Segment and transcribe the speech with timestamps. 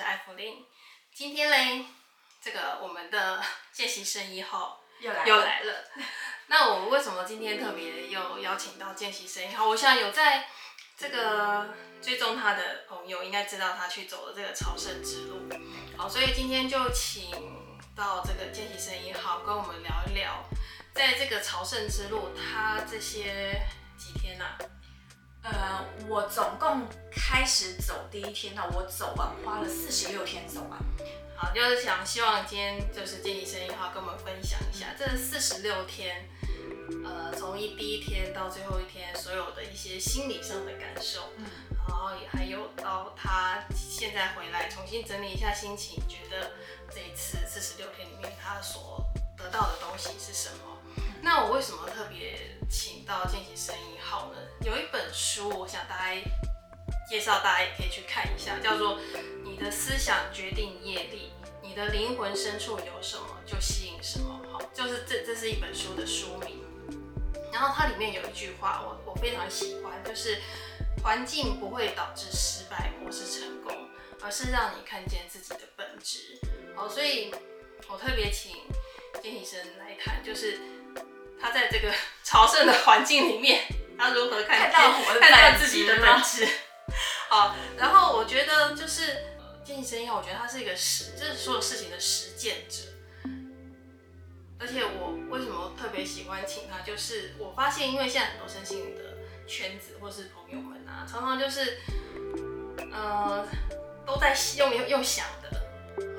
[0.00, 0.64] 是艾芙琳。
[1.12, 1.84] 今天嘞，
[2.40, 5.28] 这个我们的 见习生一号又来了。
[5.28, 5.74] 又来了。
[6.46, 9.68] 那我们为什么今天特别又邀请到见习生一号？
[9.68, 10.48] 我想有在
[10.96, 15.46] 这个追踪他的朋友应该知道他去走了这个朝圣之路。
[15.98, 17.30] 好，所以今天就请
[17.94, 20.42] 到这个见习生一号跟我们聊一聊，
[20.94, 23.60] 在这个朝圣之路，他这些
[23.98, 24.58] 几天呐、啊？
[25.42, 30.78] 呃，我总共开始走第一天，那我走完花了四十六天走完。
[31.34, 36.28] 好，就是想希望今天就是见习生一号跟我们分享一下这四十六天，
[37.04, 41.46] 呃，从一第一天到最后一天所有的一些心理上的感受，嗯，
[41.88, 46.50] 然后也还有到他现在回来重新整理一下心情，觉得
[46.90, 49.02] 这一次四十六天里面他所
[49.38, 50.76] 得到的东西是什么？
[51.22, 54.38] 那我为什么特别请到见习生一号呢？
[54.62, 56.20] 有一书，我想大家
[57.08, 58.98] 介绍，大家也可以去看一下，叫做
[59.44, 64.40] 《你的思想决定业力》，你的灵魂深处有什么就吸引什么。
[64.52, 66.62] 好，就是这这是一本书的书名。
[67.52, 70.40] 然后它里面有一句话，我我非常喜欢，就是
[71.02, 73.88] 环境不会导致失败或是成功，
[74.22, 76.38] 而是让你看见自己的本质。
[76.76, 77.34] 好，所以
[77.88, 78.56] 我特别请
[79.22, 80.60] 金医生来谈，就是。
[81.42, 81.90] 他在这个
[82.22, 83.62] 朝圣的环境里面，
[84.00, 86.48] 他如何看，看到我的看到自己的本质？
[87.28, 89.14] 好，然后我觉得就是
[89.62, 92.84] 见习生一号，我觉得他是一个实，就是所有事情的实践者。
[94.58, 96.80] 而且我为什么特别喜欢请他？
[96.80, 101.78] 就是我发现，因为现在很多身心灵的圈子或是朋友们啊，常常就是
[102.90, 103.46] 呃
[104.06, 105.60] 都在用用用想的，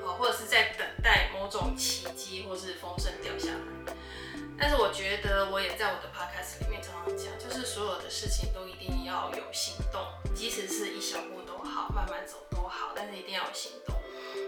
[0.06, 3.94] 好，或者是在等待某种奇迹或是风声掉下来。
[4.58, 10.00] 但是我觉得，我也在我的 podcast 里面常常讲，就是所有的事情都一定要有行动，
[10.34, 13.94] 即使是一小步都好，慢慢走都好，但是一定要有行动。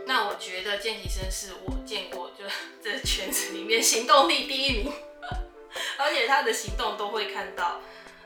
[0.07, 2.45] 那我觉得见习生是我见过就
[2.83, 4.93] 这圈子里面行动力第一名，
[5.99, 7.81] 而且他的行动都会看到，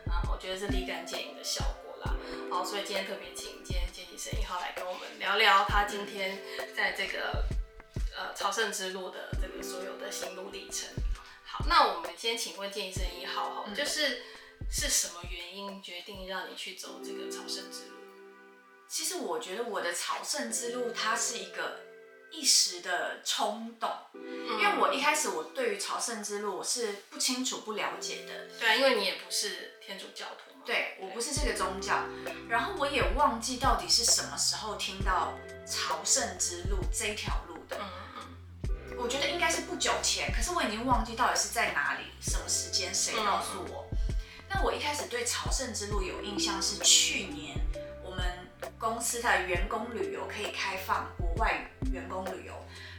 [0.09, 2.17] 啊，我觉得是立竿见影的效果啦。
[2.51, 6.39] 好，所以今天特别请今天见习生一号来跟我们聊聊他今天
[6.77, 7.45] 在这个
[8.17, 10.89] 呃朝圣之路的这个所有的心路历程。
[11.67, 14.23] 那我们先请问见习生一号，哈、就是
[14.71, 17.97] 是什么原因决定让你去走这个朝圣之路？
[18.89, 21.81] 其实我觉得我的朝圣之路它是一个
[22.31, 28.47] 一时的冲动，嗯、因为我一开始我对于朝圣之路我是不清楚不了解的。
[28.59, 30.63] 对啊，因为你也不是天主教徒嘛。
[30.65, 32.05] 对，我不是这个宗教，
[32.49, 35.35] 然后我也忘记到底是什么时候听到
[35.67, 37.77] 朝圣之路这一条路的。
[37.79, 38.08] 嗯
[39.01, 43.87] 我觉得应该是不久前，可是我已经忘记到底是在哪里、什么时间、谁告诉我。
[44.49, 47.57] 那我一开始对朝圣之路有印象是去年
[48.03, 48.25] 我们
[48.79, 52.53] 公司的员工旅游可以开放国外员工旅游，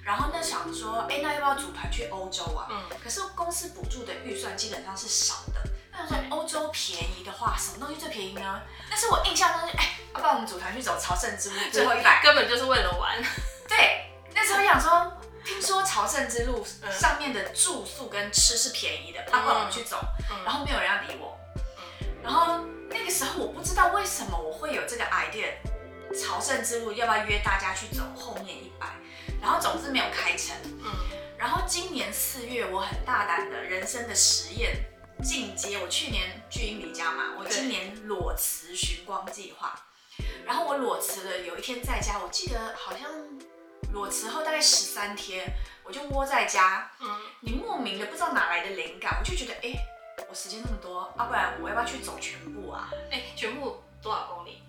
[0.04, 2.68] 然后那想说，哎，那要不要组团去欧洲啊？
[2.72, 2.98] 嗯。
[3.04, 5.62] 可是公司补助的预算基本上是少的。
[5.92, 8.62] 那说欧洲便宜的话，什么东西最便宜呢？
[8.90, 13.22] 但是我印象中是，哎，要不然我们组团去走朝圣之路，最后一百， 根本就是为了玩。
[13.68, 15.19] 对，那时候想说。
[15.50, 20.00] 听说朝圣之路上面的住宿跟吃是便宜的，他不让我们去走，
[20.46, 21.36] 然后没有人要理我。
[22.22, 25.54] 然后那个时候我不知道为什么我会有这个 idea，
[26.14, 28.88] 朝圣之路要不要约大家去走后面一百？
[29.42, 30.56] 然后总之没有开成。
[31.36, 34.86] 然后今年四月我很大胆的人生的实验
[35.24, 39.82] 进阶，我去年去英离家嘛，我今年裸辞寻光计划。
[40.46, 43.10] 然后我裸辞了，有一天在家，我记得好像。
[43.92, 45.46] 裸辞后大概十三天，
[45.84, 46.92] 我就窝在家。
[47.00, 47.08] 嗯，
[47.42, 49.80] 你莫名的不知道哪来的灵感，我就觉得，哎、欸，
[50.30, 52.90] 我时间那么多，啊，不然我要不要去走全部啊？
[53.12, 54.62] 哎、欸，全部多少公里？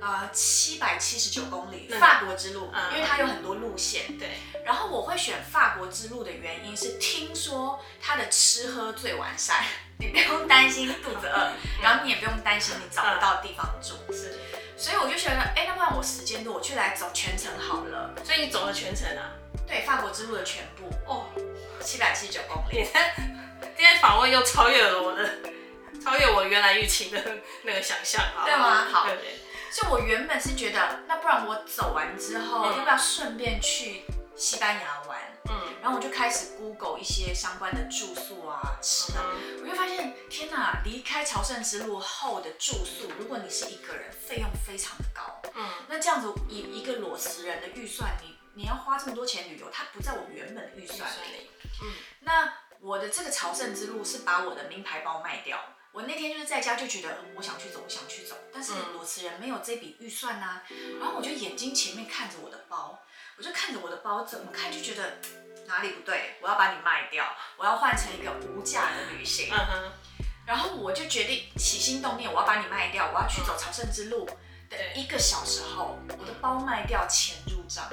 [0.00, 4.18] 呃，七百七十九公里，法国之路，嗯、因为它有很多路线。
[4.18, 4.32] 对。
[4.62, 9.64] 然后我会选法国之路的原因是，听说它的吃喝最完善，
[9.98, 13.94] 你不用担心肚子饿，然后你也不用担心你找不到地方住。
[14.12, 14.33] 是。
[14.84, 18.14] 所以我就觉得，哎、欸，那不然我时间多，我去来走全程好了。
[18.22, 19.32] 所以你走了全程啊？
[19.66, 21.24] 对，法国之路的全部哦，
[21.80, 22.86] 七百七十九公里。
[23.62, 25.26] 今天访问又超越了我的，
[26.04, 27.18] 超越我原来预期的
[27.64, 28.84] 那个想象，啊对吗？
[28.92, 29.06] 好。
[29.06, 29.40] 对对。
[29.72, 34.02] 就我原本是觉得，那不然我走完之后，嗯、要不要顺便去
[34.36, 35.20] 西班牙玩？
[35.50, 35.74] 嗯。
[35.82, 40.80] 然后我就开始 Google 一些相关的住宿啊、吃的，嗯、我就发现，天哪！
[40.82, 45.42] 离开朝圣之路后的住宿，如果你是一个人，费用非常的高。
[45.54, 51.50] 嗯，那这样子一一个裸辞人的预算，你你要花这么多钱旅游，它不在我原本的预算里。
[51.82, 55.58] 嗯，那我的这个朝圣之路是把我的名牌包卖掉，
[55.92, 60.62] 我那天就是在家就觉得我想去走，我想去走，但是裸辞人没有这笔预算呐、啊。
[60.98, 62.98] 然后我就眼睛前面看着我的包，
[63.36, 65.18] 我就看着我的包，怎么看就觉得
[65.66, 67.24] 哪里不对，我要把你卖掉，
[67.56, 69.52] 我要换成一个无价的旅行。
[70.46, 74.28] 然后我就决定起心动念，我要把你卖掉，我要去走朝圣之路。
[74.70, 77.84] 的一个小时后，我的包卖掉，钱入账。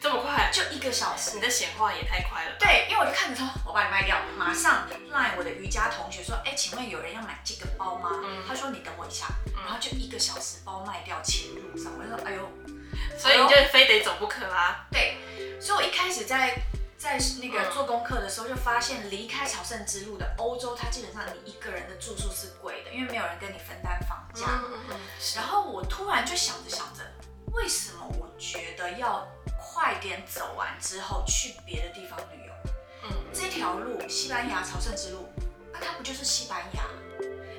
[0.00, 0.50] 这么快？
[0.52, 1.36] 就一个小时？
[1.36, 2.56] 你的显化也太快了。
[2.58, 8.10] 对，因为我就看着他，我把你卖掉，马上赖我的瑜伽同学说，哎，请问有人要买这个包吗？
[8.22, 9.28] 嗯、他说你等我一下，
[9.64, 11.92] 然后就一个小时，包卖掉，钱入账。
[11.96, 12.50] 我就说，哎呦，
[13.18, 14.86] 所以你就非得走不可啦。
[14.92, 15.16] 对，
[15.60, 16.62] 所以我一开始在
[16.96, 24.46] 在那个做功课的时候，就发现离开朝圣之路的欧洲，它基本上你一个人的住宿是贵的，因为没有人跟你分担房价。
[24.46, 24.96] 嗯嗯嗯。
[25.36, 27.02] 然后我突然就想着想着，
[27.52, 29.26] 为什么我觉得要
[29.58, 32.52] 快点走完之后去别的地方旅游。
[33.04, 35.28] 嗯，这条路西班牙朝圣之路，
[35.72, 36.82] 啊，它不就是西班牙？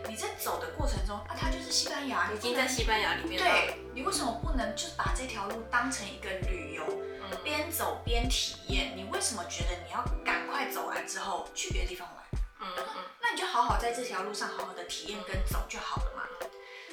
[0.08, 3.50] 你在走的过程中，啊，它就是西班牙，已经在西班牙里面了。
[3.50, 8.94] 对，你为什么不能就把这条路当成一个旅游，嗯，边走边体验？
[8.96, 12.26] 你为什么觉得你要赶快走完之后去别的地方玩？
[12.62, 16.24] 嗯嗯，那你就好好在这条路上好好的体验跟走就好了嘛。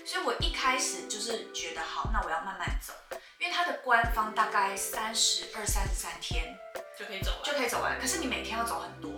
[0.05, 2.93] 所以我一开始就是觉得好，那我要慢慢走。
[3.39, 6.57] 因为它的官方大概三十二、三十三天
[6.99, 7.99] 就可以走完，就可以走完。
[8.01, 9.16] 可是你每天要走很多。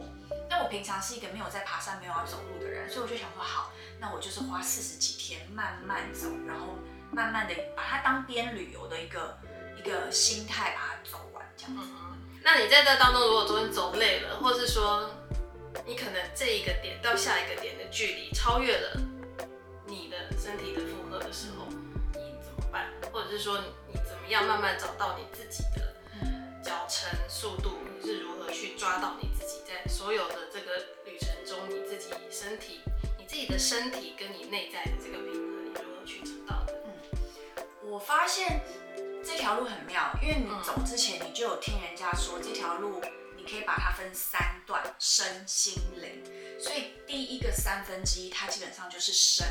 [0.63, 6.77] 我平常是一个没有在爬山、没有要走路的人，所以我就想说，好，那我就是花四十几天慢慢走，然后
[7.11, 9.39] 慢慢的把它当边旅游的一个
[9.77, 11.83] 一个心态把它走完，这样子。
[12.43, 15.11] 那你在这当中，如果昨天走累了，或是说
[15.87, 19.01] 你可能这一个点到下一个点的距离超越了
[19.87, 21.67] 你的身体的负荷的时候，
[22.15, 22.87] 你怎么办？
[23.13, 23.65] 或者是说你？
[24.07, 25.88] 怎么样慢慢找到你自己的
[26.63, 32.81] 脚程速度，你是如何去抓到你自己在所有的这个旅程中，你自己身体、
[33.19, 36.75] 你自己的身体跟你内在的这个平衡，你如何去找到的？
[36.87, 38.61] 嗯，我发现
[39.25, 43.01] 这条路很妙，因为你走之前你就有听人家说，这条路
[43.37, 46.23] 你可以把它分三段：身心灵。
[46.61, 49.47] 所以第一个三分之一，它基本上就是身。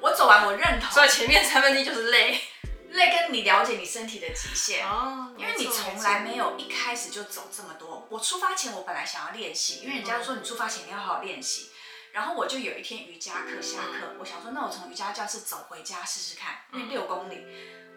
[0.00, 0.90] 我走完，我认同。
[0.90, 2.40] 所以前面三分之一就是累。
[2.90, 8.06] 累跟你了解你身体的极限哦，因为你从来没有一开始就走这么多。
[8.10, 11.70] 我出发前我本来想要练习，因为人家说你出发前你要好好练习。
[12.10, 17.44] 然后我就有一天瑜伽课下课，我想说那我从瑜伽教室走回家试试看，因为六公里，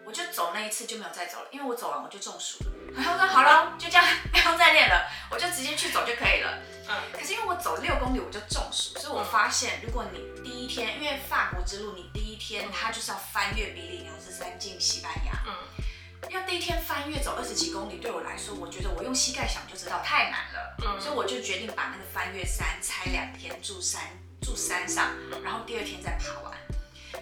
[0.04, 2.81] 我就走那一次就没有再走了，因为我走完我就中暑了。
[2.94, 6.58] 然后说好了，就这样不用再练了，我就直接去走就可以了。
[6.88, 24.02] 嗯，可是因为我走六公里我就中暑，所以我发现如果你第一天，因为法国之路你第一天它就是要翻越比利牛斯山进西班牙，嗯，要第一天翻越走二十几公里，对我来说，我觉得我用膝盖想就知道太难了，嗯，所以我就决定把那个翻越山拆两天住山
[24.42, 26.52] 住山上，然后第二天再爬完。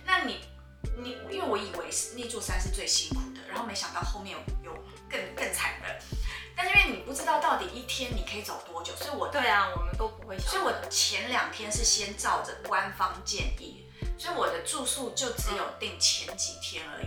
[0.04, 0.40] 那你
[0.96, 1.86] 你因为我以为
[2.16, 4.79] 那座山是最辛苦的，然后没想到后面有有
[5.10, 5.88] 更更惨的。
[6.56, 10.38] 但是因为你不知道到底一天你可以走多久，所以我对啊，我们都不会。
[10.38, 13.86] 所以我前两天是先照着官方建议，
[14.18, 17.06] 所以我的住宿就只有定前几天而已。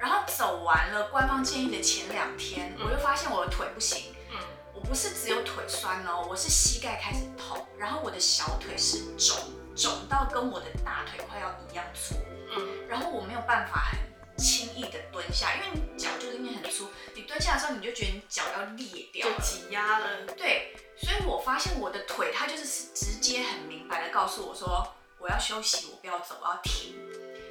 [0.00, 4.14] 然后走完了官方建议的前两天，我就发现我的腿不行。
[4.30, 4.38] 嗯，
[4.72, 9.36] 我不是只有腿酸哦，我是膝盖开始痛，然后我的小腿是肿，
[9.74, 12.14] 肿到跟我的大腿快要一样粗。
[12.56, 13.98] 嗯，然后我没有办法很
[14.38, 20.24] 轻易的蹲下，因为你脚就是因为很粗，你蹲下的时候你就觉得你脚要裂掉，就挤压了。
[20.36, 22.64] 对，所以我发现我的腿它就是
[22.94, 26.94] 直接很明白的告诉我说，我要休息，我不要走，我要停。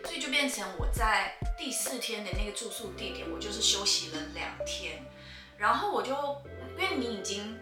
[0.06, 5.04] 所以就变成我在第四天的那个住宿地点，我就是休息了两天，
[5.58, 6.16] 然后我就
[6.78, 7.60] 因为你已经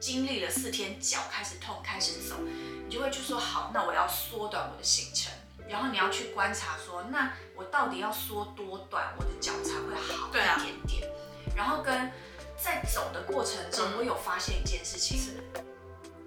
[0.00, 5.32] 经历了四天，脚开始痛，开始走，你就会就说好，那我要缩短我的行程。
[5.68, 11.08] 然后你要去观察说，那我到底要缩多短，我的脚才会好一点点。
[11.08, 11.12] 啊、
[11.56, 12.12] 然后跟
[12.56, 15.42] 在走的过程中，我有发现一件事情，是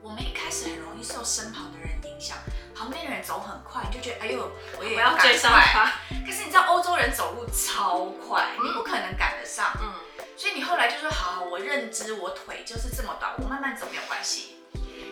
[0.01, 2.37] 我们一开始很容易受身旁的人影响，
[2.75, 5.91] 旁边的人走很快，你就觉得哎呦，我也要追上他。
[6.25, 9.71] 可是你知道欧洲人走路超快，你不可能赶得上。
[9.81, 9.93] 嗯，
[10.35, 14.56] 所以你后来就说，好，好，我认知我腿就是这么短，我慢慢走没有关系。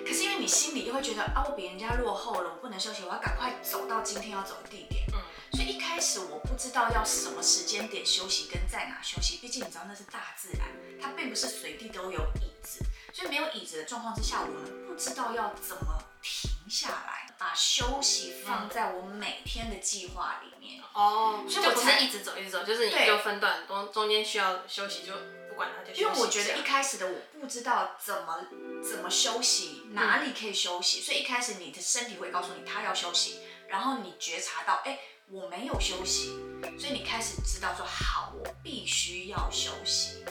[0.06, 5.04] 可是因为你心里又会觉得啊，我比人家落后了，我不能休息，我要赶快走到今天要走的地点。
[5.14, 5.20] 嗯，
[5.54, 10.68] 所以一开始我不知道要什么时间点休息跟在哪休息，毕竟你知道那是大自然，
[11.02, 16.52] 它并不是随地都有椅子，所以没有椅子的状况之下，我们不知道要怎么停。
[16.68, 20.82] 下来，把休息放在我每天的计划里面。
[20.94, 26.02] 哦，所以我不是一直走一直走，就是你就分段，中中间需要休息就不管它就休息。
[26.02, 28.46] 因为我觉得一开始的我不知道怎么
[28.84, 36.38] 怎么休息，哪里可以休息，所以一开始你的身体会告诉你他要休息，然后你觉察到，哎，我没有休息，
[36.80, 40.24] 所以你开始知道说，好，我必须要休息。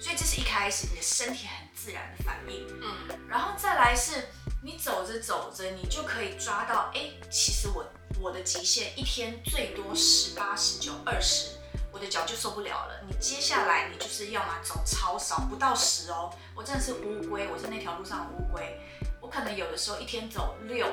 [0.00, 4.28] 所以这是一开始你的身体很自然的反应，嗯，然后再来是，
[4.62, 7.86] 你走着走着，你就可以抓到，哎，其实我
[8.20, 11.52] 我的极限一天最多十八、十九、二十，
[11.92, 13.00] 我的脚就受不了了。
[13.08, 18.80] 你接下来你就是要么走超少，不到十哦，我真的是乌龟，我是那条路上的乌龟，
[19.20, 20.86] 我可能有的时候一天走六、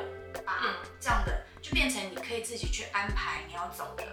[0.46, 0.62] 八
[1.00, 4.04] 这样的，就变成你可以自己去安排你要走的。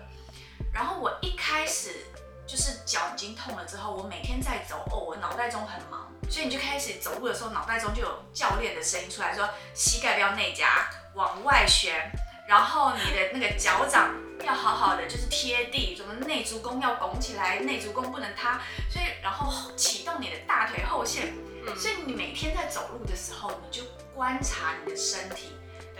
[0.72, 2.06] 然后我一开始。
[2.48, 12.10] 就是脚已经痛了之后，我每天在走哦，我脑袋中很忙，所以你就开始走路的时候，脑袋中就有教练的声音出来说，膝盖不要内夹，往外旋，
[12.48, 21.34] 然后你的那个脚掌要好好的就是贴地，什么内足弓要拱起来，内足弓不能塌，所以然后启动你的大腿后线，
[21.76, 25.52] 所以你每天在走路的时候，你就观察你的身体，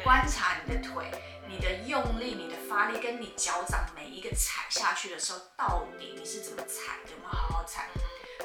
[0.03, 1.11] 观察你的腿。
[1.51, 7.13] 你的用力、你的发力，跟你脚掌每一个踩下去的时候，到底你是怎么踩的？
[7.13, 7.89] 有没有好好踩？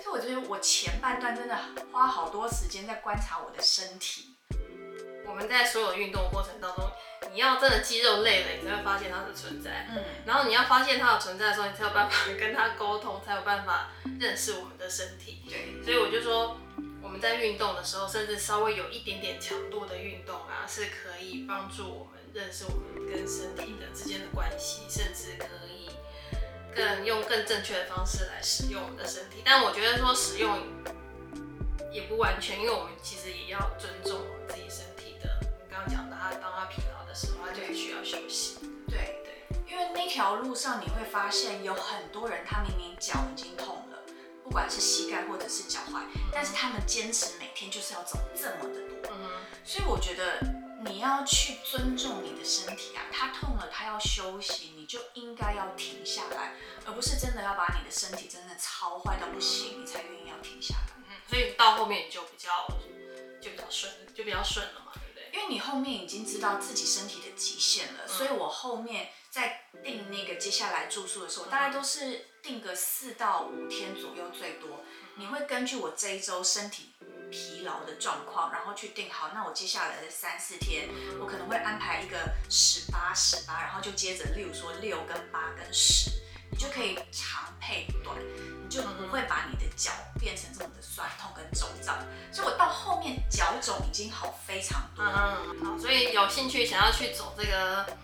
[0.02, 1.60] 所以我觉得我前半段真的
[1.92, 4.38] 花好多时间在观察我的身体。
[5.28, 6.90] 我们在所有运动过程当中，
[7.34, 9.88] 你要真的肌肉累了，你才会发现它的存在。
[9.90, 10.04] 嗯。
[10.26, 15.44] 然后你要发现它的存在的时候，你才有办法跟它沟通，才有办法认识我们的身体。
[15.50, 15.84] 对。
[15.84, 16.58] 所以我就说，
[17.02, 22.14] 我们在运动的时候，甚至稍微有一点点强度的运动啊，是可以帮助我们。
[22.34, 25.88] 认识我们跟身体的之间的关系，甚至可以
[26.76, 29.44] 更用更正确的方式来使用我们的身体。
[29.46, 30.58] 但我觉得说使用
[31.92, 35.30] 也不完全，因为我们其实也要尊重我们自己身体的。
[35.44, 38.58] 你刚刚讲的，他当他疲劳的时候，他就需要休息。
[38.90, 44.00] 对对，因为那条路上你会发现有很多人，他明明脚已经痛了，
[44.44, 46.02] 不管是膝盖或者是脚踝，
[46.32, 49.12] 但是他们坚持每天就是要走这么的多。
[49.12, 49.30] 嗯，
[49.64, 50.40] 所以我觉得。
[50.86, 56.52] 你要去尊重你的身体啊，他痛了，他要休息，你就应该要停下来，
[56.86, 60.94] 而不是真的要把你的身体真的超坏到不行，你才愿意要停下来。
[60.98, 62.68] 嗯，所以到后面你就比较
[63.40, 64.92] 就比较顺，就比较顺了嘛？
[65.34, 74.86] 因为你后面已经知道自己身体的极限了，嗯，所以我后面在定那个接下来住宿的时候，大概都是定个四到五天左右最多。
[75.16, 76.94] 你会根据我这一周身体。
[77.34, 79.32] 疲劳的状况，然后去定好。
[79.34, 80.88] 那我接下来的三四天，
[81.20, 86.12] 我可能会安排一个十八十八，然后就接着，例如说六跟八跟十，
[86.54, 88.16] 你就可以长配短，
[88.64, 91.98] 你就不会把你的脚变成这么的酸痛跟肿胀。
[92.32, 95.04] 所以我到后面脚肿已经好非常多。
[95.04, 97.98] 嗯，好，所以有兴趣想要去走这个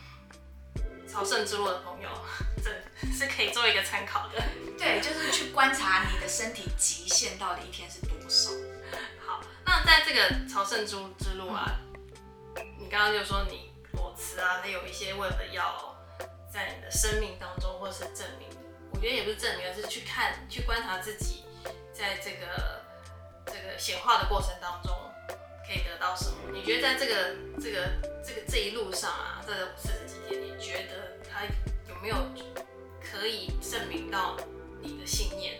[1.08, 2.10] 朝圣之路的朋友，
[2.64, 2.72] 这
[3.14, 4.42] 是可以做一个参考的。
[4.80, 8.50] 对，就是去观察你的身体极限到底一天是多少。
[9.28, 11.70] 好那在这个朝圣之之路啊，
[12.80, 15.89] 你刚刚就说你裸辞啊，还有一些为了要
[16.50, 18.48] 在你的生命当中，或者是证明，
[18.92, 21.44] 我觉得也不是证明，而是去看、去观察自己，
[21.94, 22.82] 在这个
[23.46, 24.92] 这个显化的过程当中
[25.66, 26.38] 可以得到什么？
[26.52, 27.88] 你觉得在这个这个
[28.26, 31.44] 这个这一路上啊，这四十几天，你觉得它
[31.88, 32.16] 有没有
[33.00, 34.36] 可以证明到
[34.82, 35.60] 你的信念？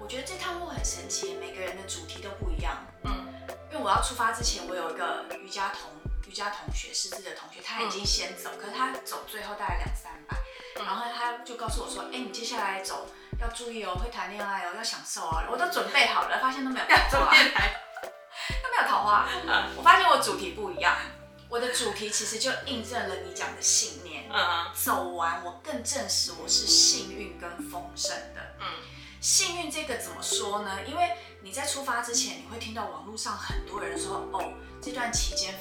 [0.00, 2.86] 我觉得这趟路很神奇，每个人的主题都不一样。
[3.02, 3.26] 嗯，
[3.72, 6.03] 因为我要出发之前，我有一个瑜伽同瑜
[6.34, 10.36] 伽同学，师资的同学，他已经先走，嗯、可是他走最后大概两三百，
[10.76, 13.06] 嗯、然后他就告诉我说：“哎、欸，你接下来走
[13.40, 19.28] 要注意哦，会谈恋爱哦，要享受哦。”我都准备好了，发现都没有桃花， 都没有桃花。
[19.46, 20.96] 嗯、我发现我主题不一样，
[21.48, 24.28] 我的主题其实就印证了你讲的信念。
[24.32, 28.40] 嗯，走完我更证实我是幸运跟丰盛的。
[28.60, 28.66] 嗯。
[29.20, 30.84] 幸运这个怎么说呢？
[30.86, 31.10] 因为
[31.40, 35.54] 你在出发之前，你会听到网络上很多人说，哦，这段期间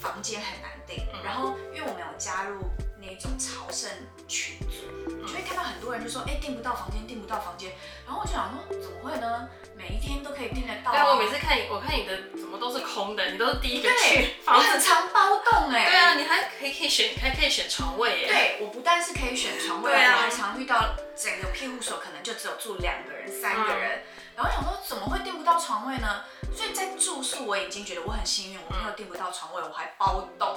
[0.00, 1.06] 房间很难订。
[1.24, 3.90] 然后，因为我们有加入那种朝圣
[4.26, 7.72] 群组，你就会看到很多人就说，哎，订不到房间，订不到房间。
[8.06, 9.48] 然后我就想说，怎么会呢？
[9.76, 10.90] 每一天都可以订得到。
[10.92, 14.14] 但，我每次看你，我看你的怎么都是空的，你都是第一个去。
[14.16, 15.84] 对， 房子常包栋哎。
[15.84, 18.28] 对啊，你还可以可以选，还可以选床位哎。
[18.28, 24.02] 对，我不但是可以选床位，我还常遇到整个庇护所可能就只有住两个人、三个人。
[24.38, 26.22] 然后想说，怎么会订不到床位呢？
[26.54, 30.56] 所以在住宿我已经觉得我很幸运，我没有订不到床位，我还包栋。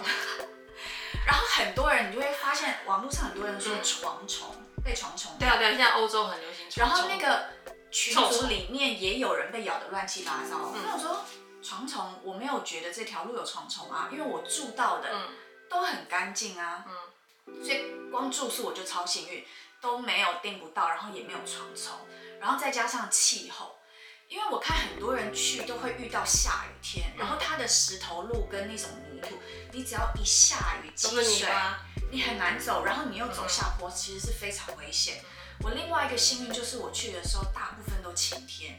[1.26, 5.32] 然后很多人你就会发现，网络上很多人说床虫被床虫。
[5.40, 6.98] 对啊对啊，现在欧洲很流行床虫。
[7.00, 7.50] 然后那个。
[7.94, 10.60] 群组里面也有人被咬得乱七八糟。
[10.60, 11.26] 我想说，
[11.62, 15.10] 床虫我没有觉得这条路有床虫啊，因为我住到的
[15.70, 19.46] 都很干净啊，嗯，所以光住宿我就超幸运，
[19.82, 22.00] 都没有订不到，然后也没有床虫，
[22.42, 23.76] 然后再加上气候，
[24.28, 29.38] 因为我看很多人去都会遇到下雨天，然后它的石头路跟那种泥土，
[29.72, 31.48] 你只要一下雨积水，
[32.12, 35.24] 你很难走，然后你又走下坡，其实是非常危险。
[35.64, 38.76] 我另外一个幸运就是我去的时候大部分都晴天。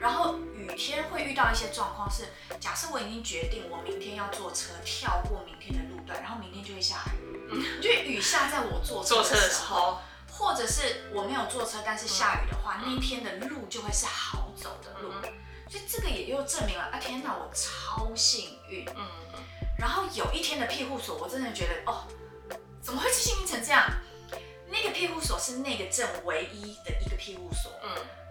[0.00, 2.24] 然后雨天会遇到一些状况是，
[2.58, 10.00] 假设我已经决定我明天要坐车跳过明天的路段，然后明天就会下雨，嗯，就雨下在我坐车的时候，
[10.36, 15.10] 或者是我没有坐车，但是下雨的话，那一天的路就会是好走的路，
[15.68, 19.08] 所以这个也又证明了啊，天哪，我超幸运，嗯，
[19.78, 22.04] 然后有一天的庇护所，我真的觉得哦，
[22.82, 23.90] 怎么会幸运成这样？
[24.68, 27.88] 那个庇护所是那个镇唯一的一个庇护所，嗯。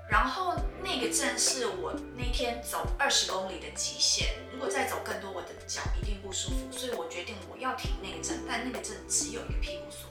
[0.08, 10.08] 然后那个镇是我那天走二十公里的极限，如果再走更多，我的脚一定不舒服，所以我决定我要停那个镇，但那个镇只有一个庇护所，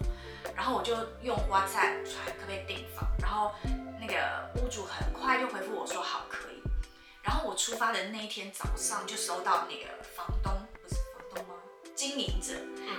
[0.54, 3.52] 然后我就用 WhatsApp 传可不可以订房，然后
[4.00, 6.62] 那个屋主很快就回复我说好可以，
[7.22, 11.54] 然后我出发的那一天早上就收到那个房东不是房东吗？
[11.94, 12.54] 经营者，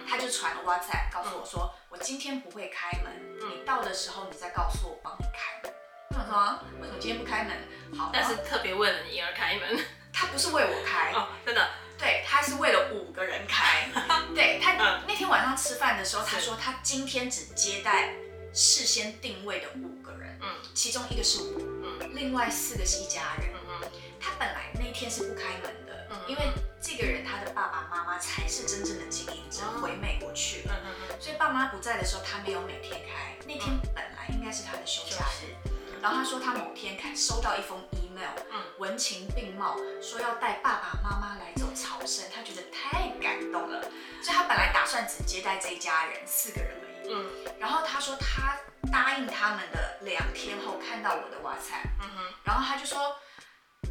[0.08, 3.12] 他就传了 WhatsApp 告诉我说我今天不会开门，
[3.50, 5.74] 你到的时候你再告诉我帮你开门。
[6.80, 7.58] 为什么今天不开门？
[7.98, 9.86] 好，但是特别为了你而开门。
[10.14, 11.70] 他不是为我开，哦，真的。
[11.98, 13.90] 对，他是为了五个人开。
[14.36, 18.14] 对他、嗯、那天晚上吃饭的时候，他说他今天只接待
[18.54, 23.92] 事先定位的五个人，嗯，其中一个是我，嗯，另外四个是一家人，嗯嗯。
[24.20, 26.42] 他本来那天是不开门的，嗯，因为
[26.82, 33.36] 这个人他的爸爸妈妈才是真正的经营者，回美国去了，嗯嗯，所以爸妈不在的时候，他没有每天开。
[33.48, 35.54] 那天本来应该是他的休假日。
[36.02, 37.80] 然后他说他某天开收到一封
[38.16, 43.82] email，嗯，文情并茂，说要带爸爸妈妈来走朝圣，他觉得太感动了，
[44.22, 48.58] 所以他本来打算只接待这一家人四个人而已，嗯，然后他说他
[48.92, 53.18] 答应他们的两天后看到我的 WhatsApp，嗯哼，然后他就说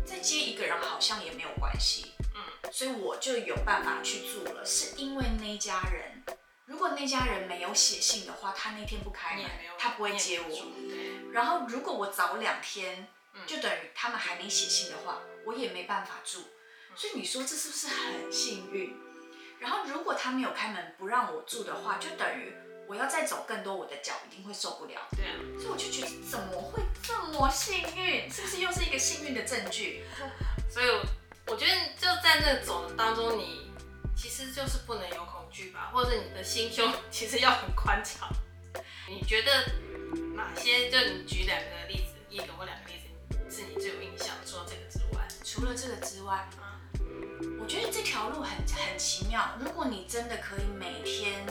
[0.07, 6.25] 再接一个人好像也没有关系，嗯，所以我就有办法去做了，是因为那家人，
[6.65, 9.45] 如果那家人没有写信的话，他那天不开门，
[9.79, 10.67] 他不会接我。
[11.33, 13.09] 然后，如果我早两天，
[13.47, 16.45] 就等于他们还没写信的话，我也没办法住。
[16.97, 18.97] 所以你说这是不是很幸运？
[19.59, 22.53] 然后，如果他没有开门不让我住的话，就等于
[22.87, 25.01] 我要再走更多，我的脚一定会受不了。
[25.17, 25.35] 对啊。
[25.59, 28.31] 所以我就觉得怎么会这么幸运？
[28.31, 30.05] 是不是又是一个幸运的证据？
[30.71, 30.87] 所以
[31.47, 33.71] 我觉得就在那个走的当中，你
[34.17, 38.29] 其实就是不能有恐惧吧，或者你的心胸 其实要很宽敞。
[39.09, 39.65] 你觉得？
[40.37, 40.89] 哪些？
[40.91, 42.84] 就你举两个例子，一个或两个
[43.75, 44.29] 你最有印象。
[44.47, 46.49] 除了这个之外，除了这个之外，
[47.01, 49.57] 嗯，我觉得这条路很很奇妙。
[49.59, 51.47] 如果你真的可以每天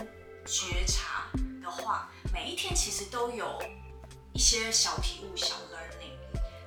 [0.45, 1.29] 觉察
[1.61, 3.61] 的话，每一天其实都有
[4.31, 6.13] 一些小体悟、小 learning。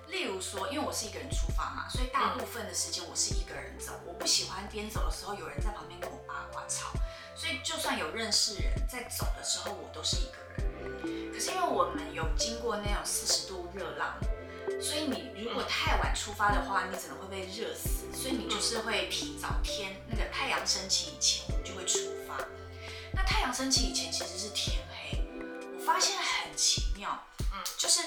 [0.09, 3.92] 例如说，因为我是一个人出发嘛，所以大部分的时间我是一个人走。
[4.07, 6.92] 我不喜欢边走的时候有人在旁边跟我八卦吵，
[7.35, 11.33] 所以就算有认识人在走的时候，我都是一个人。
[11.33, 14.14] 可是因为我们有经过那种四十度热浪，
[14.81, 18.07] 所以你如果太晚出发的话，你可能会被热死。
[18.12, 22.37] 所以你就是会提早天那个太阳升起以前，我们就会出发。
[23.12, 25.18] 那太阳升起以前其实是天黑。
[25.76, 28.02] 我发现很奇妙，嗯，就是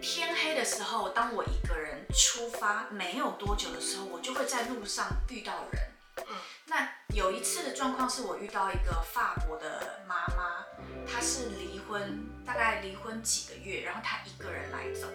[0.00, 5.82] 天黑的时候，当我一个人出发没有多久的时候，我就会在路上遇到人。
[6.18, 10.66] 嗯，那有一次的状况是我遇到一个法国的妈妈，
[11.10, 15.06] 她是离婚，大概离婚几个月，然后她一个人来走。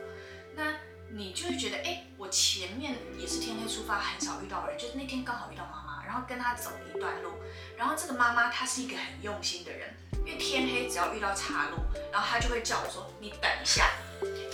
[0.57, 0.73] 那
[1.09, 7.33] 你就会觉得，哎，我前面也是天黑出发，很少遇到人，就是那天刚好遇到妈妈，然后跟她走了一段路。
[7.77, 11.77] 然后这个妈妈她是一个很用心的人，因为天黑只要遇到岔路，
[12.11, 13.91] 然后她就会叫我说，你等一下。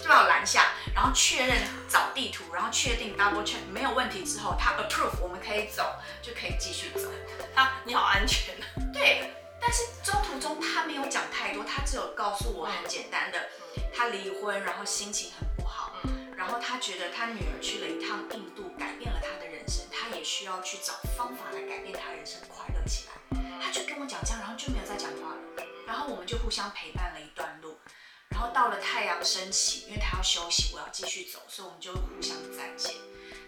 [0.03, 7.09] 就把我拦下，然后确认找地图，然后确定 double check 没有问题之后，他 approve 我们可以走，就可以继续走。
[7.55, 8.67] 他你好安全啊。
[8.93, 13.47] 对，但是中途中他没有讲太多，他只有告诉我很简单的，
[13.95, 15.62] 他离婚，然后心情很
[16.43, 23.13] 然后他觉得他女儿去了一趟印度，改变了他的人生，他也需要去找方法来改变他人生，快乐起来。
[23.61, 27.79] 他就跟我讲这样，然后就没有再讲话了，然后我们就互相陪伴了一段路。
[28.27, 32.93] 然后到了太阳升起，因为他要休息，我要继续走，所以我们就互相再见。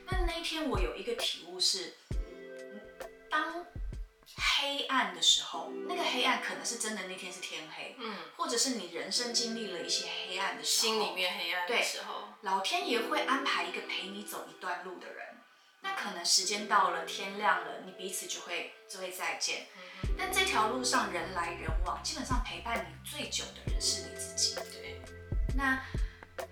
[0.06, 1.98] 那那一天我有一个体悟是，
[3.30, 3.66] 当
[4.38, 15.26] 黑暗的时候，那个黑暗可能是真的，那天是天黑，嗯，或者是你人生经历了一些黑暗的时候，心里面黑暗的时候，对，老天爷会安排一个陪你走一段路的人。
[15.82, 19.66] 那可能时间到了，天亮了，你彼此就会就会再见。
[20.16, 24.54] 但这条路上人来人往，基本上陪伴你最久的人是你自己。
[24.72, 25.02] 对。
[25.58, 25.84] 那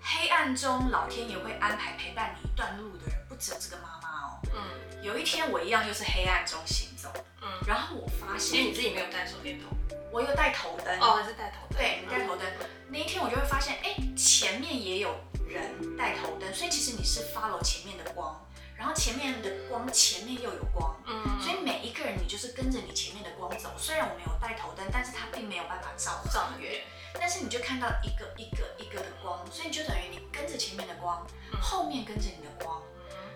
[0.00, 4.03] 黑暗中，老天爷会安排陪伴你一段路的人，不只有这个妈妈。
[4.52, 5.02] 嗯。
[5.02, 7.08] 有一天我一样又是黑暗中行走。
[7.42, 7.48] 嗯。
[7.66, 9.68] 然后我发现，因为你自己没有带手电筒，
[10.10, 11.00] 我有带头灯。
[11.00, 11.78] 哦，是带头灯。
[11.78, 12.46] 对，你带头灯。
[12.88, 15.14] 那一天我就会发现，哎，前面也有
[15.48, 18.40] 人带头灯，所以其实你是 follow 前面的光。
[18.76, 23.70] 然后前面的光，前面又有光，嗯，所以每一个人你就是跟着你前面的光走。
[23.78, 26.82] 虽然我没有带头灯，但是它并没有办法照照远，
[27.14, 31.24] 但是你就看到一个一个一个的光，所以你就等于你跟着前面的光，
[31.62, 32.82] 后面跟着你的光。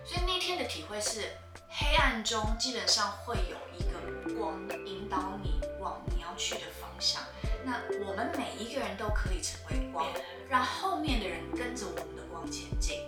[0.08, 1.36] 所以那天的体会是，
[1.68, 7.22] 黑暗中基本上会有一个光引导你往你要去的方向。
[7.62, 7.74] 那
[8.06, 10.06] 我们每一个人都可以成为光，
[10.48, 13.06] 让后面的人跟着我们的光前进。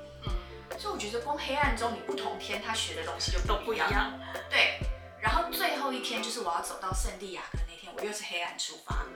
[0.79, 4.21] 所以我觉得光黑暗中你不同天，他学的东西就都不一样。
[4.51, 4.79] 对，
[5.19, 9.07] 然后最后一天就是我要走到圣地亚哥那天，我又是黑暗出发。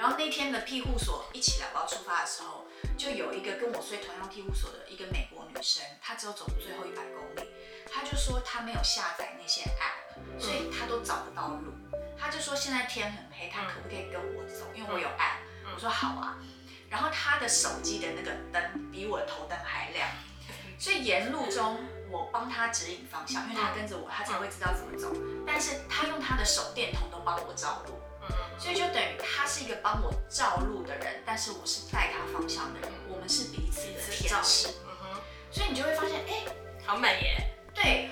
[0.00, 2.64] 然后那天的庇护所一起来我要出发的时候，
[2.96, 7.46] 就有一个跟我睡同样庇护所的一个美国女生，她只有走最后一百公里，
[7.92, 11.74] 她就说她没有下载那些 app，所以她都找不到路。
[12.18, 14.64] 她就说现在天很黑，她可不可以跟我走？
[14.74, 15.44] 因为我有 app。
[15.74, 16.38] 我说好啊。
[16.88, 20.08] 然后她的手机的那个灯比我的头灯还亮。
[20.78, 21.78] 所以沿路中，
[22.10, 25.14] 我帮她指引方向，因为她跟着我，她才会知道怎么走。
[25.46, 28.00] 但是她用她的手电筒都帮我照路，
[28.58, 34.68] 所以就等于他是一个帮我照路的人，但是我是带他方向的人，我们是彼此的天使。
[35.50, 36.44] 所以你就会发现，哎，
[36.86, 37.46] 好美耶！
[37.74, 38.10] 对，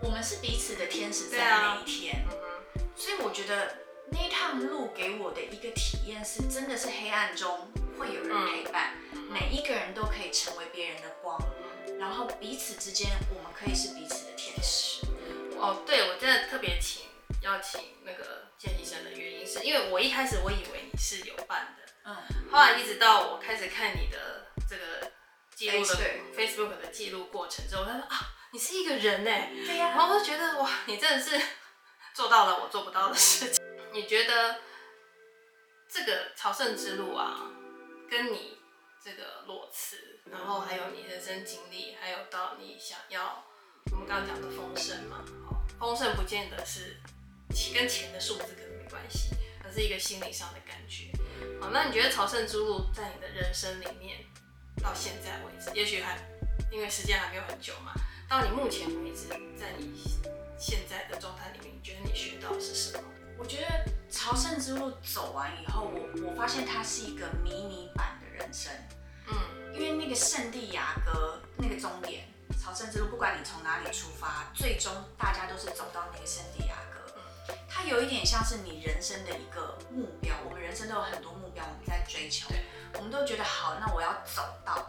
[0.00, 2.24] 我们是彼此的天使，在那一天。
[2.94, 3.78] 所以我觉得
[4.10, 7.68] 那一趟路给我的一个体验是，真的是黑暗中
[7.98, 8.94] 会有人陪伴，
[9.28, 11.36] 每一个人都可以成为别人的光。
[11.98, 15.04] 然后彼此之间，我们可以是彼此的天使。
[15.58, 17.02] 哦，对，我真的特别请
[17.42, 22.16] 邀请那个见医生的原因，是因为我一开始我以为你是有伴的，嗯，
[22.50, 25.10] 后来一直到我开始看你的这个
[25.54, 25.94] 记录的
[26.36, 31.40] Facebook 的记录过程之后，他说啊，你是一个人哎，对呀，然后我就觉得哇，你真的是
[32.14, 33.64] 做到了我做不到的事情。
[33.92, 34.60] 你觉得
[35.88, 37.50] 这个朝圣之路啊，
[38.10, 38.58] 跟你
[39.02, 40.20] 这个裸辞？
[40.30, 43.42] 然后还有你人生经历，还有到你想要
[43.92, 45.24] 我们刚刚讲的丰盛嘛？
[45.80, 47.00] 丰盛不见得是
[47.74, 49.30] 跟钱的数字可能没关系，
[49.64, 51.10] 而是一个心理上的感觉。
[51.60, 54.18] 好，那你觉得朝圣之路在你的人生里面
[54.82, 56.18] 到现在为止，也许还
[56.70, 57.92] 因为时间还没有很久嘛？
[58.28, 60.00] 到你目前为止，在你
[60.58, 63.04] 现在的状态里面，你觉得你学到的是什么？
[63.38, 63.66] 我觉得
[64.10, 68.72] 朝圣之路走完以后，我我发现它是一个迷你版的人生。
[69.30, 69.34] 嗯
[69.74, 72.26] 因为那个圣地亚哥那个终点
[72.60, 76.67] 朝圣之路，不管你从哪里出发，最终大家都是走到那个圣地。
[77.78, 80.34] 它有一点像是你人生的一个目标。
[80.44, 82.48] 我们人生都有很多目标，我们在追求，
[82.94, 84.84] 我们都觉得好，那我要走到。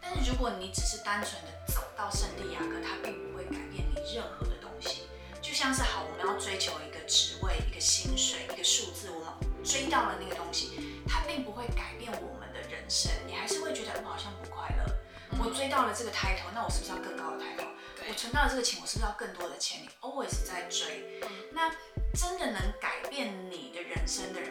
[0.00, 5.06] 但是如果你只是单纯的走到圣地亚哥，它并不会改变你任何的东西。
[5.40, 13.12] 就像是好，我们要追求一个职位、一个薪水、一个数字，我们追到了那个东西，它并不会改变我们的人生。
[13.24, 14.92] 你还是会觉得我好像不快乐。
[15.38, 17.70] 我追到了这个 title，那我是不是要更高的 title？
[18.08, 19.80] 我存到了这个钱，我是不是要更多的钱？
[19.82, 21.20] 你 always 在追。
[21.52, 21.70] 那
[22.14, 24.50] 真的能改变你的人生的人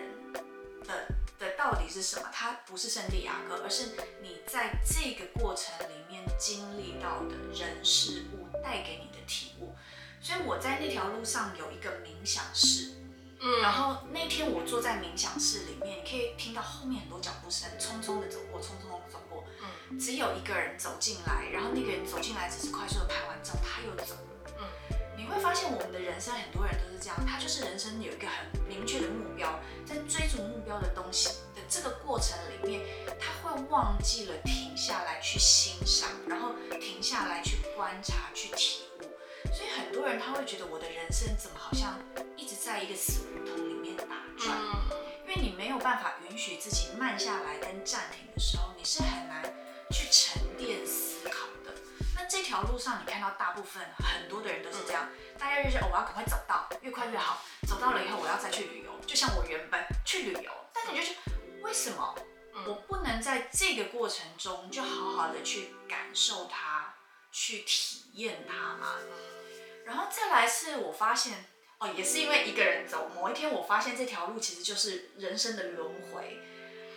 [0.88, 2.30] 的的到底是什么？
[2.32, 9.76] 他不是圣地亚哥，而是你在这个过程里面经历到的人事物带给你的体悟。
[10.22, 12.94] 所以我在那条路上有一个冥想室。
[13.44, 19.46] 嗯，然后那天我坐在冥想室里面，你可以听到后面很多脚步声，匆匆的走过，匆匆的走过。
[19.64, 24.52] 嗯，只有一个人走进来，然后那个人走进来只是快速的拍完照，他又走了。
[24.60, 24.68] 嗯，
[25.16, 32.82] 你会发现我们的人生很多人都是这样，他就是人生有一个很明确的目标，在追逐目标的东西的这个过程里面，
[33.18, 39.04] 他会忘记了停下来去欣赏，然后停下来去观察、去体悟。
[39.54, 41.98] 所以很多人他会觉得我的人生怎么好像
[42.36, 44.06] 一直在一个死胡同里面打
[44.38, 44.58] 转，
[44.90, 45.01] 因
[45.32, 49.42] 为你没有办法允许自己慢下来跟暂停的时候，你是很难
[49.90, 51.74] 去沉淀思考的。
[52.14, 55.08] 那这条路上你看到大部分很多的人都是这样，
[55.40, 61.16] 大家就是哦，我要赶快走到，越快越好，走到了以后我要再去旅游，就像我原本去旅游，但是你就是
[61.62, 62.14] 为什么
[62.68, 66.94] 我不能在这个过程中就好好的去感受它，
[67.32, 68.98] 去体验它嘛？
[69.86, 71.46] 然后再来是我发现
[71.82, 76.40] 哦，也是因为一个人走，某一天我发现这条路其实就是人生的轮回。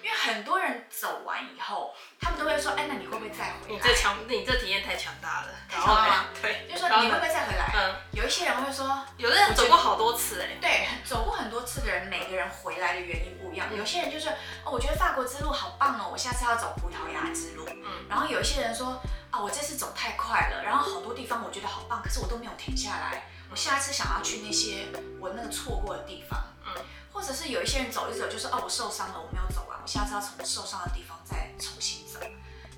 [0.02, 3.74] 因为很多人走完以后，他们都会说，哎，那你会不会再回来？
[3.76, 5.48] 你这强，你这体验太强大了。
[5.66, 6.26] 太强了？
[6.42, 7.72] 对，就说你会不会再回来？
[7.74, 10.58] 嗯，有一些人会说，有的人走过好多次哎。
[10.60, 13.74] 对，走过很多次的人，每个人回来的原因不一样。
[13.74, 14.28] 有些人就是，
[14.62, 17.66] 哦，我觉得法国之路好棒哦，我下次要走葡萄牙之路。
[17.70, 23.30] 嗯，然后有一些人说，啊，我这次走太快了，然后好多地方我觉得好棒，可是我都没有停下来。
[23.54, 24.88] 我下一次想要去那些
[25.20, 26.42] 我那个错过的地方。
[26.66, 26.84] 嗯。
[27.12, 32.18] 或者是有一些人走一走，就是哦，我受伤了，我没有走完，我下次要从受伤的地方再重新走。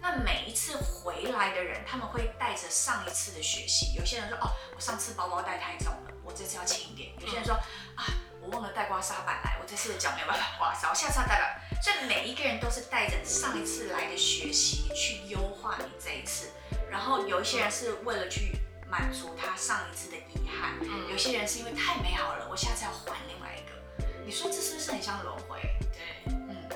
[0.02, 3.94] 那每一次回来的人，他们会带着上一次的学习。
[3.94, 7.14] 有些人说哦，我上次包包带太重了，我这次要轻一点。
[7.20, 7.54] 有些人说
[7.94, 8.04] 啊，
[8.42, 11.46] 我忘了带刮痧板来，我这次的脚没有办法刮痧，我下次要带了。
[11.82, 16.50] 所以每一个人都是带着上一次来的学习去优化你这一次。
[16.90, 18.52] 然后有一些人是为了去
[18.90, 20.78] 满足他上一次的遗憾，
[21.10, 24.06] 有些人是因为太美好了，我下次要还另外一个。
[24.24, 25.60] 你说这是不是很像轮回？
[25.92, 26.68] 对，嗯，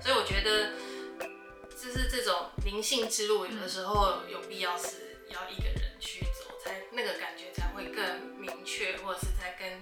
[0.00, 0.72] 所以我觉得，
[1.70, 9.80] 就是这种灵性之路，有的时候有必要是要一个人去走，才那个感觉才会更明确，或者是在跟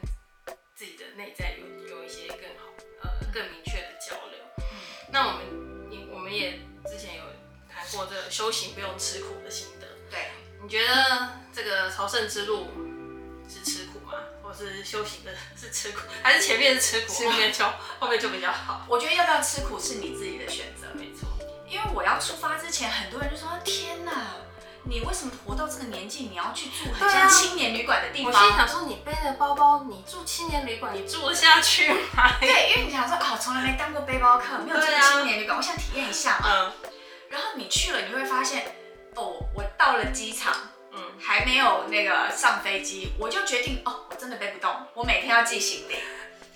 [0.74, 4.38] 自己的内在有有一些更好呃更明确的交流。
[4.58, 4.64] 嗯，
[5.10, 7.24] 那我们你我们也之前有
[7.70, 9.86] 谈过这个修行不用吃苦的心得。
[10.10, 10.30] 对，
[10.62, 12.68] 你觉得这个朝圣之路
[13.48, 14.12] 是吃苦吗？
[14.42, 14.52] 或？
[14.54, 17.64] 是修行的，是吃苦，还是前面是吃苦，后面就
[17.98, 18.84] 后面就比较好？
[18.86, 21.26] 我觉得要不要吃苦是你自己的选择，没错。
[21.66, 24.12] 因为我要出发之前，很多人就说：“天哪，
[24.84, 36.90] 你为什么活到这个年纪，你要去住很像青年旅馆的地方？”我心想说：“你背着包包，你住青年旅馆，你住得下去吗？”对，因为你想说：“哦，从来没当过背包客，没有住过青年旅馆，我想体验一下嘛。”嗯。
[37.30, 38.76] 然后你去了，你会发现，
[39.16, 40.54] 哦，我到了机场。
[41.18, 45.94] 还没有那个上飞机，我就决定哦，我真的背不动，我每天要寄行李。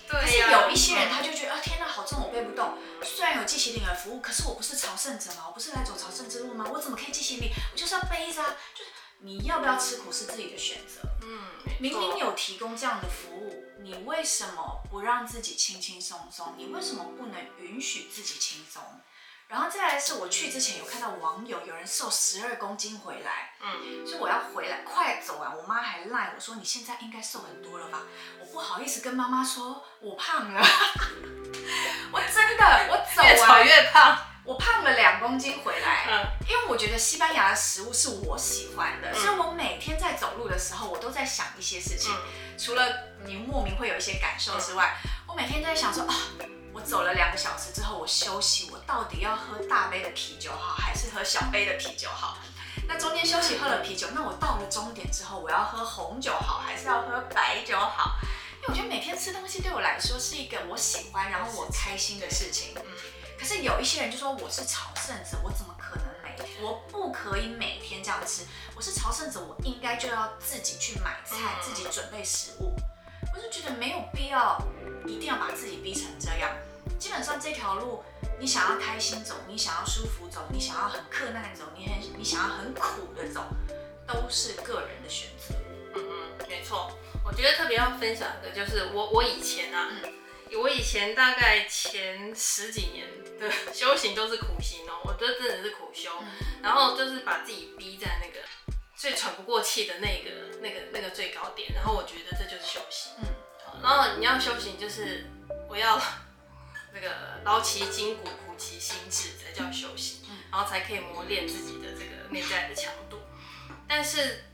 [0.07, 0.21] 对呀。
[0.21, 2.77] 可是有一些人他就觉得啊，天哪，好重，我背不动。
[3.01, 6.67] 虽然有寄行李的服务，可是我不是朝圣者嘛，我不是来走朝圣之路吗？
[6.71, 7.49] 我怎么可以寄行李？
[7.71, 8.55] 我就是要背着啊。
[8.75, 11.07] 就是你要不要吃苦是自己的选择。
[11.23, 11.39] 嗯。
[11.79, 16.53] 明明有提供这样的服务，你为什么不让自己轻轻松松？
[16.57, 18.83] 你为什么不能允许自己轻松？
[19.47, 28.01] 然后再来是我去之前有看到网友有人瘦十二公斤回来，嗯，所以我要回来快走完，我妈还赖我说，你现在应该瘦很多了吧？
[28.41, 30.61] 我不好意思跟妈妈说我胖了，
[32.11, 42.13] 我真的我走完越走越胖，我胖了两公斤回来，嗯，因为我觉得西班牙的食物是我喜欢的，所以我每天在走路的时候，我都在想一些事情，
[42.57, 42.83] 除了
[43.25, 46.13] 你莫名会有一些感受之外，我每天都在想说啊。
[46.77, 52.37] 我走了两个小时之后，我休息，我到底要喝大杯的啤酒好，还是喝小杯的啤酒好？
[52.87, 58.17] 那中间休息喝了啤酒，那我到了终点之后，我要喝红酒好，还是要喝白酒好？
[58.61, 62.75] 因为我觉得每天吃东西对我来说是一个我喜欢，然后我开心的事情。
[63.39, 68.45] 可是有一些人就说我是朝圣者，我怎么可能每我不可以每天这样吃？
[68.75, 72.75] 我是朝圣者，我应该就要自己去买菜，自己准备食物。
[73.33, 74.59] 我就觉得没有必要
[75.07, 76.55] 一定要把自己逼成这样。
[76.99, 78.03] 基本上这条路，
[78.39, 83.43] 你想要开心走，你想要舒服走，你想要很克难走，你很你想要很苦的走，
[84.07, 85.55] 都是个人的选择。
[85.95, 86.03] 嗯
[86.39, 86.91] 嗯，没错。
[87.23, 90.13] 我觉得特别要分享的，就是我我以前啊，嗯、
[90.61, 93.05] 我以前大概前十几年
[93.37, 96.27] 的修行都是苦行哦，我觉得真的是苦修，嗯、
[96.63, 98.47] 然后就是把自己逼在那个
[98.95, 103.11] 最喘不过气的那个那个那个最高点，然后我觉得这就是修行。
[103.19, 103.25] 嗯，
[103.81, 105.25] 然后你要修行，就是
[105.69, 106.01] 我要。
[106.93, 107.13] 那个
[107.43, 113.19] 劳其筋骨，苦其心志，才叫修行，然后才可以磨练自己的这个内在的强度。
[113.87, 114.45] 但是，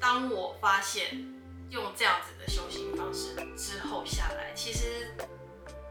[0.00, 1.24] 当我发现
[1.70, 5.14] 用这样子的修行方式之后下来，其实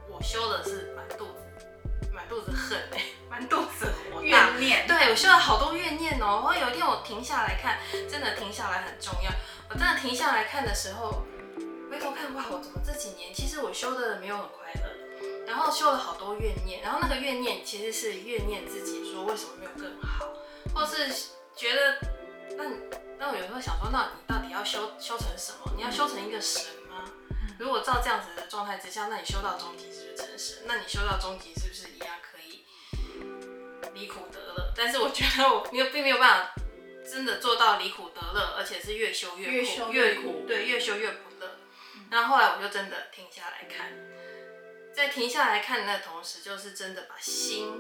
[0.10, 4.86] 我修的是满肚子满肚子恨哎， 满肚子火怨念。
[4.86, 6.26] 对，我修了好多怨念哦。
[6.26, 9.32] 然后有一天我停下来看，真的停下来很重要。
[9.70, 11.26] 我真的停下来看的时候，
[11.92, 15.46] 回头看哇，我怎么这几年其实我修的没有很快乐。
[15.46, 20.32] 然后修了好多怨念，然后那个怨念其实是怨念自己，说为什么没有更好，
[20.74, 21.14] 或是
[21.54, 21.98] 觉得，
[22.56, 22.64] 那
[23.20, 25.74] 那我有时候想说，那你到底要修修成什么？
[25.76, 27.04] 你要修成一个神吗？
[27.60, 30.64] 如果照这样子的状态之下，那你修到终极是不是成神？
[30.66, 32.64] 那你修到终极是不是一样可以
[33.94, 34.72] 离苦得乐？
[34.74, 36.56] 但是我觉得我没有，并没有办法
[37.04, 41.31] 真的做到离苦得乐，而且是越修越苦，越苦，对，越修越不
[42.12, 42.18] 乐。
[42.18, 43.92] 然后后来我就真的停下来看。
[44.94, 47.74] 在停下来看的同时，就是真的把心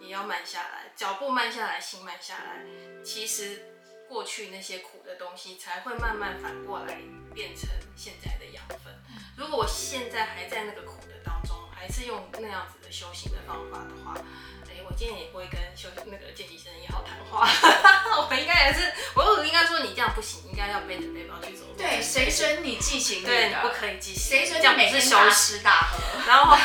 [0.00, 2.64] 也要慢下来，脚步慢下来，心慢下来。
[3.04, 3.76] 其实
[4.08, 6.98] 过去那些苦的东西，才会慢慢反过来
[7.34, 8.98] 变成现在的养分。
[9.36, 14.14] 如果我现在还在那个苦的当中，还是用那样子的修行的方法的话，
[14.66, 17.46] 哎、我今天也会跟修那个见习生也好谈话。
[18.26, 21.66] 我应该也是，我应该说你这样不行，应该要背着背包去走。
[22.12, 23.26] 对，谁准你寄行李？
[23.26, 24.46] 对，你不可以寄行李。
[24.46, 25.98] 谁准你每天大吃大喝？
[26.26, 26.56] 然后，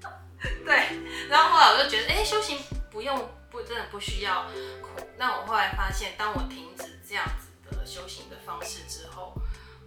[0.64, 0.88] 对，
[1.28, 2.58] 然后后来我就觉得，哎、欸，修行
[2.90, 4.46] 不用不真的不需要
[4.82, 5.00] 苦。
[5.16, 9.34] 那我后来发现，当我停止这样子的修行的方式之后，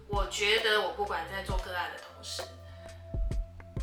[0.08, 2.42] 我觉得我不管在做个案的同时，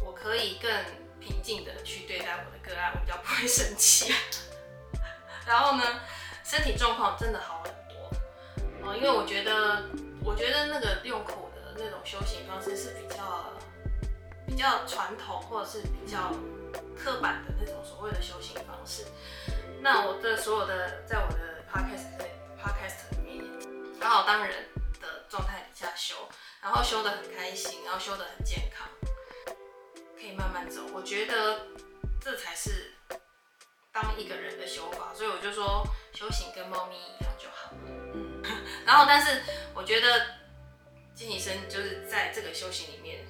[0.04, 0.72] 我可以更
[1.20, 4.14] 平静的去对待我的个案，我比较不会生气。
[5.46, 5.84] 然后呢，
[6.44, 8.90] 身体状况真的好很多。
[8.90, 9.84] 哦，因为我觉得，
[10.26, 13.54] 我觉得那个用苦的那种修行方式是比较
[14.48, 16.34] 比较传统，或者是比较
[16.98, 19.06] 刻板的那种所谓的修行方式。
[19.82, 22.18] 那我的所有的在我的 podcast
[22.60, 23.46] podcast 里面，
[24.02, 24.66] 好好当人
[25.00, 26.16] 的状态底下修，
[26.60, 28.88] 然后修得很开心，然后修得很健康，
[30.18, 30.82] 可以慢慢走。
[30.92, 31.68] 我觉得
[32.20, 32.94] 这才是
[33.94, 38.25] 当一个人的修法，所以我就说修行跟猫咪一样就好了。
[38.86, 39.42] 嗯，然后但是
[39.74, 40.26] 我觉得
[41.14, 43.26] 金医生就是在这个修行里面，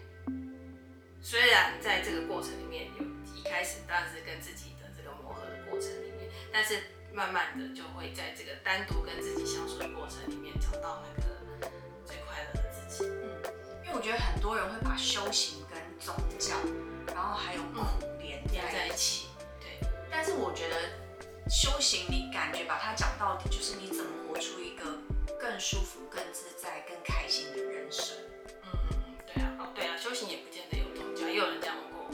[1.21, 3.03] 虽然在这个过程里面有
[3.35, 11.71] 一开始当然是跟自己的这个磨合的过程里面，但是慢慢的就会在这个单独跟自己相处的过程里面找到那个
[12.05, 13.05] 最快乐的自己。
[13.09, 13.41] 嗯，
[13.85, 16.55] 因为我觉得很多人会把修行跟宗教，
[17.07, 17.85] 然后还有苦
[18.19, 19.27] 连连在一起。
[19.61, 19.79] 对，
[20.11, 20.75] 但是我觉得
[21.49, 24.83] 修行，你感觉把它讲到底，就是你怎么活出一个
[25.39, 28.17] 更舒服、更自在、更开心的人生。
[28.63, 32.11] 嗯嗯嗯，对啊，哦对啊，修行也不见得有宗教，也有人这样问过，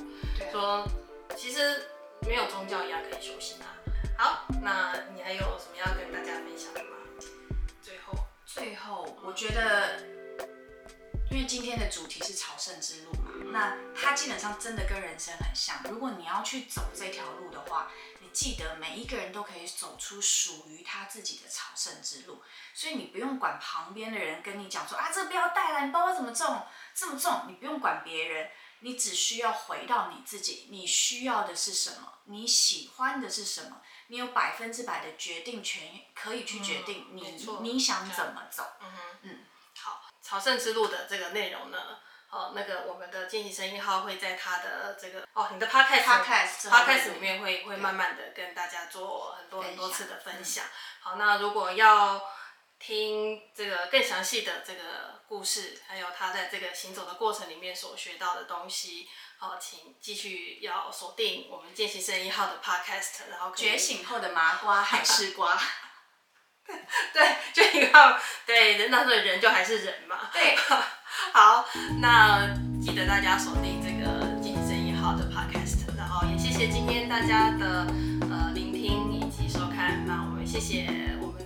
[0.51, 0.87] 说
[1.35, 1.83] 其实
[2.21, 3.75] 没有宗教一样可以修行啊。
[4.19, 6.89] 好，那你还有什么要跟大家分享的吗？
[7.81, 8.13] 最后，
[8.45, 9.97] 最后，我觉得，
[11.31, 15.75] 因为今天的主题是朝圣之路嘛，那它基本上真的跟人生很像。
[15.89, 22.41] 如果你要去走这条路的话，你记得每一个人都可以走出属于他自己的朝圣之路，
[22.73, 28.49] 所以你不用管旁边的人跟你讲说啊，这个不要带来，你包包怎么重，这么重，你不用管别人。
[28.83, 32.13] 你只需要回到你自己，你需要的是什么？
[32.25, 33.79] 你喜欢的是什么？
[34.07, 38.65] 你有百分之百的决定权，可以去决定你、嗯、你想怎么走。
[38.81, 39.45] 嗯哼，嗯，
[39.77, 41.77] 好，朝圣之路的这个内容呢，
[42.31, 50.63] 哦，那个我们的见习生一号会在他的这个哦，你的 podcast podcast podcast 里面会会慢慢的跟大家做很多很多次的分享。
[50.65, 52.21] 嗯、好，那如果要
[52.79, 65.61] 听这个更详细的这个故事，还有他在这个行走的过程里面所学到的东西，好，请继续要锁定我们见习生一号的 podcast，然后觉醒后的麻瓜还是 瓜，
[67.11, 70.55] 对，就一个对人，那时候人就还是人嘛，对，
[71.33, 71.65] 好，
[71.99, 72.47] 那
[72.81, 77.87] 记得大家锁定这个见习生一号的 podcast，然后也谢谢今天大家的
[78.29, 80.87] 呃聆听以及收看，那我们谢谢。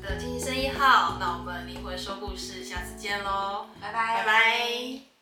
[0.06, 5.15] 的见习生一号，那我们灵魂说故事，下次见喽，拜拜，拜拜。